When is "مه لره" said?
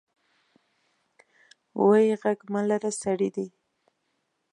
2.51-2.89